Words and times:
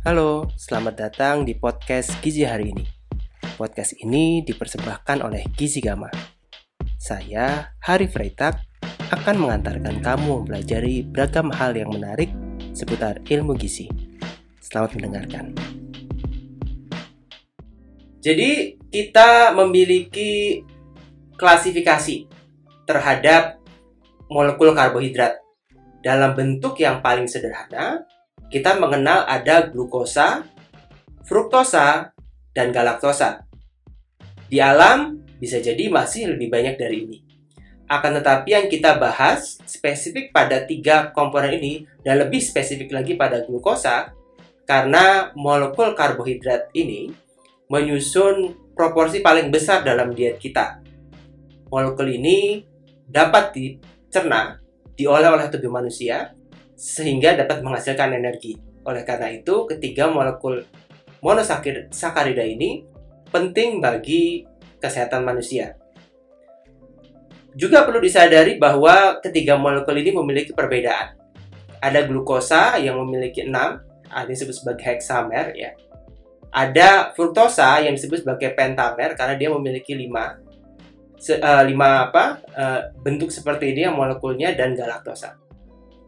Halo, 0.00 0.48
selamat 0.56 0.94
datang 0.96 1.44
di 1.44 1.52
podcast 1.52 2.16
Gizi 2.24 2.40
hari 2.40 2.72
ini. 2.72 2.88
Podcast 3.60 3.92
ini 4.00 4.40
dipersembahkan 4.40 5.20
oleh 5.20 5.44
Gizi 5.52 5.84
Gama. 5.84 6.08
Saya, 6.96 7.76
Hari 7.84 8.08
Freitag, 8.08 8.64
akan 9.12 9.36
mengantarkan 9.36 10.00
kamu 10.00 10.40
mempelajari 10.40 11.04
beragam 11.04 11.52
hal 11.52 11.76
yang 11.76 11.92
menarik 11.92 12.32
seputar 12.72 13.20
ilmu 13.28 13.52
gizi. 13.60 13.92
Selamat 14.64 14.96
mendengarkan. 14.96 15.52
Jadi, 18.24 18.80
kita 18.88 19.52
memiliki 19.52 20.64
klasifikasi 21.36 22.24
terhadap 22.88 23.60
molekul 24.32 24.72
karbohidrat 24.72 25.44
dalam 26.00 26.32
bentuk 26.32 26.80
yang 26.80 27.04
paling 27.04 27.28
sederhana, 27.28 28.08
kita 28.50 28.76
mengenal 28.82 29.24
ada 29.30 29.70
glukosa, 29.70 30.42
fruktosa, 31.22 32.10
dan 32.50 32.74
galaktosa. 32.74 33.46
Di 34.50 34.58
alam 34.58 35.22
bisa 35.38 35.62
jadi 35.62 35.86
masih 35.86 36.34
lebih 36.34 36.50
banyak 36.50 36.74
dari 36.74 37.06
ini. 37.06 37.18
Akan 37.86 38.18
tetapi 38.18 38.50
yang 38.50 38.66
kita 38.66 38.98
bahas 38.98 39.62
spesifik 39.66 40.34
pada 40.34 40.66
tiga 40.66 41.14
komponen 41.14 41.58
ini 41.58 41.86
dan 42.02 42.22
lebih 42.22 42.42
spesifik 42.42 42.90
lagi 42.90 43.14
pada 43.14 43.42
glukosa 43.46 44.14
karena 44.66 45.34
molekul 45.34 45.94
karbohidrat 45.94 46.70
ini 46.74 47.10
menyusun 47.70 48.54
proporsi 48.74 49.22
paling 49.22 49.50
besar 49.50 49.86
dalam 49.86 50.14
diet 50.14 50.38
kita. 50.38 50.82
Molekul 51.70 52.10
ini 52.10 52.62
dapat 53.06 53.54
dicerna, 53.54 54.58
diolah 54.94 55.38
oleh 55.38 55.46
tubuh 55.50 55.70
manusia 55.70 56.34
sehingga 56.80 57.36
dapat 57.36 57.60
menghasilkan 57.60 58.16
energi. 58.16 58.56
Oleh 58.88 59.04
karena 59.04 59.28
itu, 59.28 59.68
ketiga 59.68 60.08
molekul 60.08 60.64
monosakarida 61.20 62.40
ini 62.40 62.88
penting 63.28 63.84
bagi 63.84 64.48
kesehatan 64.80 65.20
manusia. 65.20 65.76
Juga 67.52 67.84
perlu 67.84 68.00
disadari 68.00 68.56
bahwa 68.56 69.20
ketiga 69.20 69.60
molekul 69.60 69.92
ini 70.00 70.16
memiliki 70.16 70.56
perbedaan. 70.56 71.20
Ada 71.84 72.08
glukosa 72.08 72.80
yang 72.80 72.96
memiliki 73.04 73.44
6, 73.44 73.52
ini 73.52 74.32
disebut 74.32 74.56
sebagai 74.56 74.84
hexamer 74.88 75.52
ya. 75.52 75.76
Ada 76.48 77.12
fruktosa 77.12 77.84
yang 77.84 77.92
disebut 77.92 78.24
sebagai 78.24 78.56
pentamer 78.56 79.12
karena 79.14 79.36
dia 79.36 79.52
memiliki 79.52 79.92
5 79.92 80.50
Se, 81.20 81.36
uh, 81.36 81.60
lima 81.68 82.08
apa 82.08 82.40
uh, 82.56 82.80
bentuk 83.04 83.28
seperti 83.28 83.76
ini 83.76 83.84
yang 83.84 83.92
molekulnya 83.92 84.56
dan 84.56 84.72
galaktosa. 84.72 85.36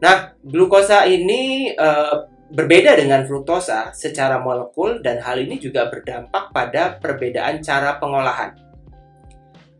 Nah, 0.02 0.34
glukosa 0.42 1.06
ini 1.06 1.70
uh, 1.78 2.26
berbeda 2.50 2.98
dengan 2.98 3.22
fruktosa 3.22 3.94
secara 3.94 4.42
molekul 4.42 4.98
dan 4.98 5.22
hal 5.22 5.38
ini 5.38 5.62
juga 5.62 5.86
berdampak 5.86 6.50
pada 6.50 6.98
perbedaan 6.98 7.62
cara 7.62 8.02
pengolahan. 8.02 8.58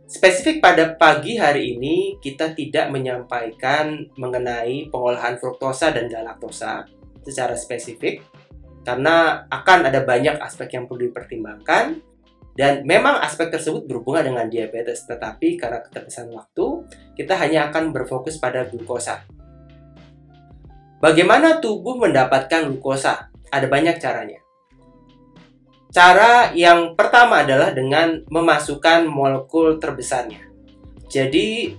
Spesifik 0.07 0.63
pada 0.63 0.95
pagi 0.95 1.41
hari 1.41 1.75
ini, 1.75 2.21
kita 2.23 2.55
tidak 2.55 2.93
menyampaikan 2.93 4.07
mengenai 4.15 4.93
pengolahan 4.93 5.41
fruktosa 5.41 5.89
dan 5.91 6.07
galaktosa 6.07 6.85
secara 7.25 7.57
spesifik, 7.57 8.21
karena 8.85 9.49
akan 9.49 9.89
ada 9.89 10.05
banyak 10.05 10.37
aspek 10.37 10.77
yang 10.77 10.85
perlu 10.85 11.09
dipertimbangkan, 11.09 11.99
dan 12.53 12.85
memang 12.85 13.25
aspek 13.25 13.49
tersebut 13.49 13.89
berhubungan 13.89 14.37
dengan 14.37 14.47
diabetes, 14.53 15.09
tetapi 15.09 15.57
karena 15.57 15.81
keterbatasan 15.81 16.29
waktu, 16.29 16.85
kita 17.17 17.33
hanya 17.41 17.73
akan 17.73 17.97
berfokus 17.97 18.37
pada 18.37 18.69
glukosa. 18.69 19.25
Bagaimana 21.03 21.59
tubuh 21.59 21.99
mendapatkan 21.99 22.71
glukosa? 22.71 23.27
Ada 23.51 23.67
banyak 23.67 23.99
caranya. 23.99 24.39
Cara 25.91 26.55
yang 26.55 26.95
pertama 26.95 27.43
adalah 27.43 27.75
dengan 27.75 28.23
memasukkan 28.31 29.11
molekul 29.11 29.83
terbesarnya. 29.83 30.47
Jadi, 31.11 31.75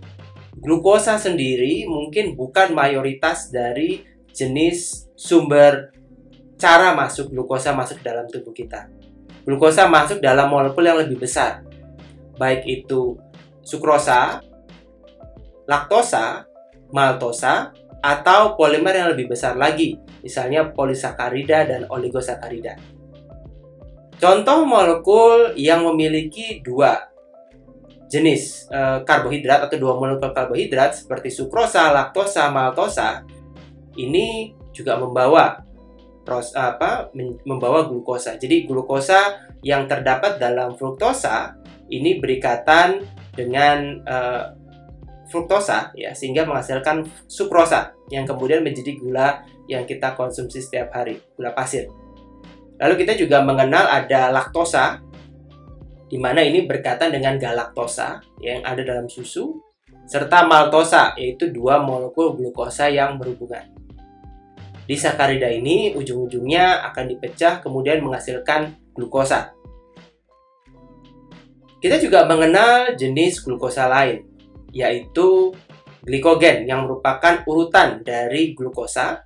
glukosa 0.59 1.15
sendiri 1.15 1.87
mungkin 1.87 2.35
bukan 2.35 2.75
mayoritas 2.75 3.47
dari 3.47 4.03
jenis 4.35 5.07
sumber 5.15 5.95
cara 6.59 6.91
masuk 6.91 7.31
glukosa 7.31 7.71
masuk 7.71 8.03
dalam 8.03 8.27
tubuh 8.27 8.51
kita. 8.51 8.91
Glukosa 9.47 9.87
masuk 9.87 10.19
dalam 10.19 10.51
molekul 10.51 10.83
yang 10.83 10.99
lebih 10.99 11.23
besar, 11.23 11.63
baik 12.35 12.67
itu 12.67 13.15
sukrosa, 13.63 14.43
laktosa, 15.63 16.43
maltosa, 16.91 17.73
atau 18.03 18.59
polimer 18.59 18.91
yang 18.99 19.09
lebih 19.15 19.31
besar 19.31 19.55
lagi, 19.55 19.95
misalnya 20.19 20.75
polisakarida 20.75 21.63
dan 21.63 21.87
oligosakarida. 21.87 22.75
Contoh 24.19 24.67
molekul 24.67 25.55
yang 25.55 25.87
memiliki 25.87 26.59
dua 26.59 26.99
jenis 28.11 28.67
e, 28.69 29.01
karbohidrat 29.07 29.65
atau 29.65 29.79
dua 29.79 29.95
molekul 29.95 30.35
karbohidrat 30.35 30.99
seperti 30.99 31.31
sukrosa, 31.31 31.89
laktosa, 31.95 32.51
maltosa 32.51 33.23
ini 33.97 34.53
juga 34.75 34.99
membawa 34.99 35.63
pros, 36.27 36.53
apa 36.53 37.09
membawa 37.47 37.87
glukosa. 37.87 38.35
Jadi 38.35 38.67
glukosa 38.67 39.47
yang 39.63 39.87
terdapat 39.87 40.37
dalam 40.37 40.75
fruktosa 40.75 41.55
ini 41.87 42.19
berikatan 42.19 43.01
dengan 43.33 44.03
e, 44.03 44.17
fruktosa 45.31 45.95
ya 45.95 46.11
sehingga 46.11 46.43
menghasilkan 46.43 47.07
sukrosa 47.27 47.95
yang 48.11 48.27
kemudian 48.27 48.63
menjadi 48.63 48.95
gula 48.99 49.43
yang 49.71 49.87
kita 49.87 50.15
konsumsi 50.19 50.59
setiap 50.59 50.91
hari, 50.91 51.19
gula 51.35 51.55
pasir. 51.55 51.87
Lalu 52.81 53.05
kita 53.05 53.15
juga 53.15 53.39
mengenal 53.45 53.87
ada 53.87 54.33
laktosa 54.33 54.99
di 56.11 56.19
mana 56.19 56.43
ini 56.43 56.67
berkaitan 56.67 57.09
dengan 57.09 57.39
galaktosa 57.39 58.21
yang 58.43 58.61
ada 58.61 58.83
dalam 58.83 59.07
susu 59.07 59.57
serta 60.03 60.43
maltosa 60.43 61.15
yaitu 61.15 61.47
dua 61.49 61.79
molekul 61.79 62.35
glukosa 62.35 62.91
yang 62.91 63.15
berhubungan. 63.15 63.71
Di 64.83 64.99
sakarida 64.99 65.47
ini 65.47 65.95
ujung-ujungnya 65.95 66.83
akan 66.91 67.15
dipecah 67.15 67.63
kemudian 67.63 68.03
menghasilkan 68.03 68.75
glukosa. 68.91 69.55
Kita 71.79 71.99
juga 72.03 72.27
mengenal 72.27 72.99
jenis 72.99 73.39
glukosa 73.39 73.87
lain 73.87 74.32
yaitu 74.73 75.53
glikogen 76.03 76.67
yang 76.67 76.83
merupakan 76.89 77.45
urutan 77.47 78.03
dari 78.03 78.51
glukosa 78.51 79.23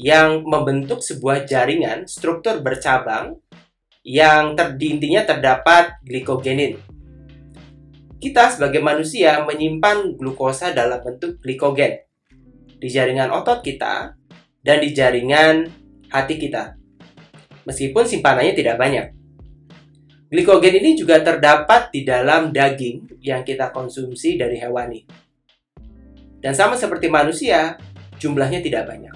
yang 0.00 0.42
membentuk 0.42 1.04
sebuah 1.04 1.44
jaringan 1.44 2.08
struktur 2.08 2.64
bercabang 2.64 3.36
yang 4.00 4.56
ter, 4.56 4.74
intinya 4.80 5.28
terdapat 5.28 6.00
glikogenin. 6.02 6.80
Kita 8.20 8.52
sebagai 8.52 8.80
manusia 8.80 9.44
menyimpan 9.44 10.16
glukosa 10.16 10.72
dalam 10.72 11.04
bentuk 11.04 11.36
glikogen 11.40 12.00
di 12.80 12.88
jaringan 12.88 13.28
otot 13.28 13.60
kita 13.60 14.16
dan 14.64 14.76
di 14.80 14.96
jaringan 14.96 15.68
hati 16.08 16.40
kita. 16.40 16.80
Meskipun 17.68 18.08
simpanannya 18.08 18.56
tidak 18.56 18.80
banyak. 18.80 19.19
Glikogen 20.30 20.78
ini 20.78 20.94
juga 20.94 21.18
terdapat 21.18 21.90
di 21.90 22.06
dalam 22.06 22.54
daging 22.54 23.18
yang 23.18 23.42
kita 23.42 23.74
konsumsi 23.74 24.38
dari 24.38 24.62
hewani. 24.62 25.02
Dan 26.38 26.54
sama 26.54 26.78
seperti 26.78 27.10
manusia, 27.10 27.74
jumlahnya 28.22 28.62
tidak 28.62 28.86
banyak. 28.86 29.10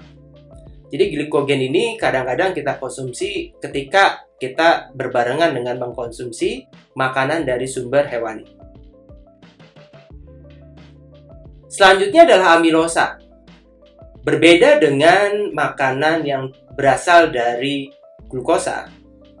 Jadi 0.91 1.15
glikogen 1.15 1.71
ini 1.71 1.95
kadang-kadang 1.95 2.51
kita 2.51 2.75
konsumsi 2.75 3.55
ketika 3.63 4.27
kita 4.43 4.91
berbarengan 4.91 5.55
dengan 5.55 5.87
mengkonsumsi 5.87 6.67
makanan 6.99 7.47
dari 7.47 7.63
sumber 7.63 8.11
hewani. 8.11 8.51
Selanjutnya 11.71 12.27
adalah 12.27 12.59
amilosa. 12.59 13.15
Berbeda 14.19 14.83
dengan 14.83 15.55
makanan 15.55 16.27
yang 16.27 16.51
berasal 16.75 17.31
dari 17.31 17.87
glukosa, 18.27 18.91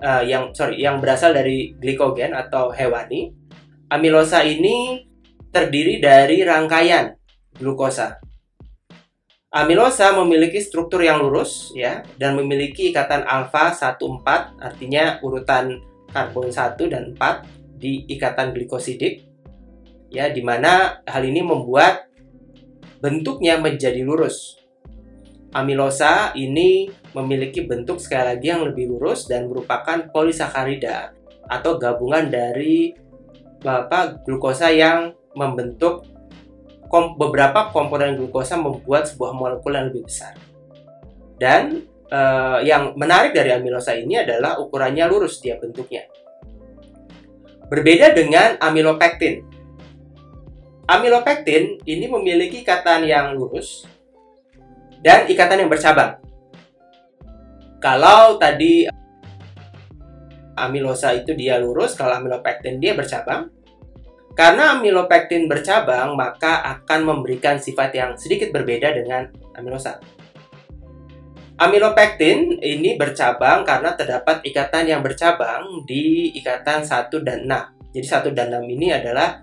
uh, 0.01 0.23
yang 0.23 0.51
sorry 0.51 0.81
yang 0.81 0.99
berasal 0.99 1.31
dari 1.31 1.75
glikogen 1.77 2.35
atau 2.35 2.71
hewani. 2.71 3.31
Amilosa 3.91 4.41
ini 4.41 5.05
terdiri 5.53 6.01
dari 6.01 6.41
rangkaian 6.41 7.15
glukosa. 7.55 8.19
Amilosa 9.55 10.11
memiliki 10.11 10.59
struktur 10.59 10.99
yang 10.99 11.23
lurus 11.23 11.71
ya 11.71 12.03
dan 12.19 12.35
memiliki 12.35 12.91
ikatan 12.91 13.23
alfa 13.23 13.71
14 13.71 14.59
artinya 14.59 15.23
urutan 15.23 15.79
karbon 16.11 16.51
1 16.51 16.75
dan 16.91 17.15
4 17.15 17.79
di 17.79 18.03
ikatan 18.11 18.51
glikosidik 18.51 19.23
ya 20.11 20.27
di 20.27 20.43
mana 20.43 20.99
hal 21.07 21.23
ini 21.23 21.39
membuat 21.39 22.11
bentuknya 22.99 23.55
menjadi 23.55 24.03
lurus 24.03 24.59
Amilosa 25.55 26.35
ini 26.35 26.91
memiliki 27.15 27.63
bentuk 27.63 28.03
sekali 28.03 28.35
lagi 28.35 28.51
yang 28.51 28.67
lebih 28.67 28.91
lurus 28.91 29.23
dan 29.23 29.47
merupakan 29.47 30.03
polisakarida 30.11 31.15
atau 31.47 31.79
gabungan 31.79 32.27
dari 32.27 32.91
apa 33.63 34.19
glukosa 34.19 34.67
yang 34.75 35.15
membentuk 35.31 36.03
kom 36.91 37.15
beberapa 37.15 37.71
komponen 37.71 38.19
glukosa 38.19 38.59
membuat 38.59 39.07
sebuah 39.07 39.31
molekul 39.31 39.71
yang 39.71 39.87
lebih 39.95 40.03
besar. 40.03 40.35
Dan 41.39 41.87
uh, 42.11 42.59
yang 42.59 42.91
menarik 42.99 43.31
dari 43.31 43.55
amilosa 43.55 43.95
ini 43.95 44.19
adalah 44.19 44.59
ukurannya 44.59 45.07
lurus 45.07 45.39
dia 45.39 45.55
bentuknya. 45.55 46.03
Berbeda 47.71 48.11
dengan 48.11 48.59
amilopektin. 48.59 49.39
Amilopektin 50.83 51.79
ini 51.87 52.11
memiliki 52.11 52.59
ikatan 52.59 53.07
yang 53.07 53.39
lurus 53.39 53.94
dan 55.01 55.27
ikatan 55.27 55.65
yang 55.65 55.71
bercabang. 55.71 56.21
Kalau 57.79 58.39
tadi 58.41 58.87
amilosa 60.55 61.11
itu 61.13 61.35
dia 61.35 61.59
lurus, 61.59 61.93
kalau 61.93 62.15
amilopektin 62.17 62.79
dia 62.79 62.95
bercabang. 62.95 63.51
Karena 64.35 64.75
amilopektin 64.75 65.47
bercabang, 65.47 66.15
maka 66.19 66.59
akan 66.59 67.07
memberikan 67.07 67.55
sifat 67.55 67.95
yang 67.95 68.11
sedikit 68.19 68.51
berbeda 68.51 68.91
dengan 68.91 69.31
amilosa. 69.55 69.99
Amilopektin 71.55 72.59
ini 72.59 72.99
bercabang 72.99 73.63
karena 73.63 73.95
terdapat 73.95 74.43
ikatan 74.43 74.91
yang 74.91 74.99
bercabang 74.99 75.87
di 75.87 76.35
ikatan 76.35 76.83
1 76.83 77.07
dan 77.23 77.47
6. 77.47 77.95
Jadi 77.95 78.07
1 78.11 78.35
dan 78.35 78.47
6 78.59 78.75
ini 78.75 78.91
adalah 78.91 79.39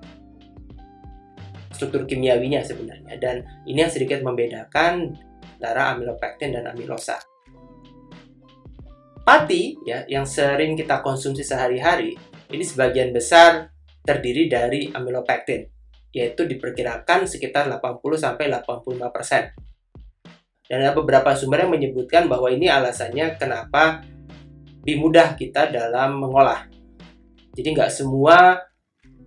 struktur 1.72 2.04
kimiawinya 2.04 2.60
sebenarnya 2.60 3.16
dan 3.16 3.42
ini 3.66 3.82
yang 3.82 3.90
sedikit 3.90 4.20
membedakan 4.20 5.18
antara 5.62 5.94
amilopektin 5.94 6.58
dan 6.58 6.66
amilosa. 6.66 7.22
Pati 9.22 9.78
ya 9.86 10.02
yang 10.10 10.26
sering 10.26 10.74
kita 10.74 10.98
konsumsi 10.98 11.46
sehari-hari 11.46 12.18
ini 12.50 12.66
sebagian 12.66 13.14
besar 13.14 13.70
terdiri 14.02 14.50
dari 14.50 14.90
amilopektin 14.90 15.70
yaitu 16.10 16.42
diperkirakan 16.50 17.30
sekitar 17.30 17.70
80 17.70 18.02
sampai 18.18 18.50
85 18.50 19.14
persen. 19.14 19.54
Dan 20.66 20.82
ada 20.82 20.98
beberapa 20.98 21.30
sumber 21.38 21.62
yang 21.62 21.72
menyebutkan 21.78 22.26
bahwa 22.26 22.50
ini 22.50 22.66
alasannya 22.66 23.38
kenapa 23.38 24.02
lebih 24.82 24.98
mudah 24.98 25.38
kita 25.38 25.70
dalam 25.70 26.18
mengolah. 26.18 26.66
Jadi 27.54 27.68
nggak 27.78 27.92
semua 27.94 28.58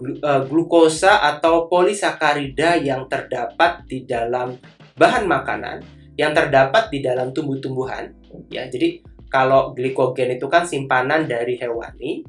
eh, 0.04 0.42
glukosa 0.52 1.24
atau 1.24 1.72
polisakarida 1.72 2.76
yang 2.76 3.08
terdapat 3.08 3.88
di 3.88 4.04
dalam 4.04 4.60
bahan 5.00 5.24
makanan 5.24 5.95
yang 6.16 6.32
terdapat 6.32 6.92
di 6.92 7.04
dalam 7.04 7.36
tumbuh-tumbuhan 7.36 8.12
ya. 8.52 8.68
Jadi 8.68 9.04
kalau 9.28 9.76
glikogen 9.76 10.40
itu 10.40 10.48
kan 10.48 10.64
simpanan 10.64 11.28
dari 11.28 11.60
hewani 11.60 12.24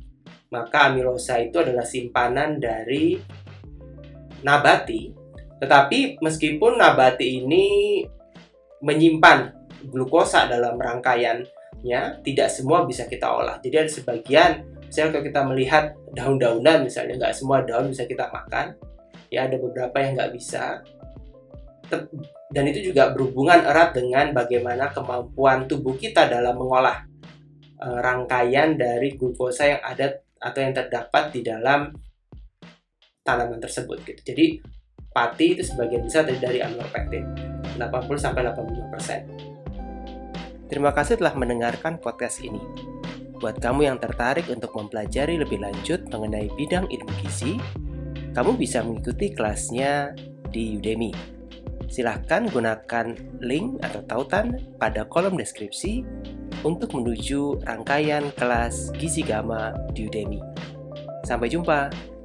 maka 0.50 0.90
amilosa 0.90 1.42
itu 1.42 1.58
adalah 1.58 1.82
simpanan 1.82 2.62
dari 2.62 3.18
nabati. 4.46 5.10
Tetapi 5.58 6.22
meskipun 6.22 6.78
nabati 6.78 7.42
ini 7.42 7.66
menyimpan 8.82 9.50
glukosa 9.90 10.46
dalam 10.46 10.78
rangkaiannya 10.78 12.22
tidak 12.22 12.48
semua 12.52 12.86
bisa 12.86 13.10
kita 13.10 13.26
olah. 13.26 13.58
Jadi 13.58 13.74
ada 13.74 13.90
sebagian 13.90 14.50
misalnya 14.86 15.18
kalau 15.18 15.24
kita 15.26 15.40
melihat 15.50 15.84
daun-daunan 16.14 16.86
misalnya 16.86 17.18
nggak 17.18 17.34
semua 17.34 17.66
daun 17.66 17.90
bisa 17.90 18.06
kita 18.06 18.30
makan 18.30 18.78
ya 19.28 19.50
ada 19.50 19.58
beberapa 19.58 19.96
yang 19.98 20.14
nggak 20.14 20.32
bisa 20.32 20.80
dan 22.56 22.72
itu 22.72 22.88
juga 22.88 23.12
berhubungan 23.12 23.68
erat 23.68 23.92
dengan 23.92 24.32
bagaimana 24.32 24.88
kemampuan 24.88 25.68
tubuh 25.68 25.92
kita 25.92 26.24
dalam 26.24 26.56
mengolah 26.56 27.04
e, 27.76 27.86
rangkaian 28.00 28.80
dari 28.80 29.12
glukosa 29.12 29.76
yang 29.76 29.84
ada 29.84 30.24
atau 30.40 30.64
yang 30.64 30.72
terdapat 30.72 31.36
di 31.36 31.44
dalam 31.44 31.92
tanaman 33.20 33.60
tersebut 33.60 34.00
gitu. 34.08 34.32
Jadi 34.32 34.64
pati 35.12 35.52
itu 35.52 35.68
sebagian 35.68 36.08
besar 36.08 36.24
dari 36.24 36.64
amilopektin. 36.64 37.28
80 37.76 38.16
sampai 38.16 38.48
85%. 38.48 40.72
Terima 40.72 40.96
kasih 40.96 41.20
telah 41.20 41.36
mendengarkan 41.36 42.00
podcast 42.00 42.40
ini. 42.40 42.64
Buat 43.36 43.60
kamu 43.60 43.84
yang 43.84 44.00
tertarik 44.00 44.48
untuk 44.48 44.72
mempelajari 44.72 45.36
lebih 45.36 45.60
lanjut 45.60 46.08
mengenai 46.08 46.48
bidang 46.56 46.88
ilmu 46.88 47.12
gizi, 47.20 47.60
kamu 48.32 48.56
bisa 48.56 48.80
mengikuti 48.80 49.36
kelasnya 49.36 50.16
di 50.48 50.80
Udemy. 50.80 51.35
Silahkan 51.86 52.50
gunakan 52.50 53.14
link 53.38 53.78
atau 53.82 54.02
tautan 54.04 54.58
pada 54.76 55.06
kolom 55.06 55.38
deskripsi 55.38 56.02
untuk 56.66 56.94
menuju 56.98 57.62
rangkaian 57.62 58.34
kelas 58.34 58.90
Gizi 58.98 59.22
Gama 59.22 59.70
di 59.94 60.10
Udemy. 60.10 60.42
Sampai 61.22 61.50
jumpa! 61.50 62.15